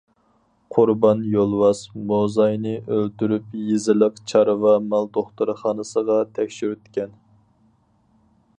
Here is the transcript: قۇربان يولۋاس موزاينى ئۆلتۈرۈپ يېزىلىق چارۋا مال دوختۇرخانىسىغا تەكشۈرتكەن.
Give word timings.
قۇربان 0.75 1.19
يولۋاس 1.33 1.81
موزاينى 2.11 2.71
ئۆلتۈرۈپ 2.95 3.53
يېزىلىق 3.67 4.17
چارۋا 4.33 4.73
مال 4.87 5.05
دوختۇرخانىسىغا 5.19 6.17
تەكشۈرتكەن. 6.39 7.15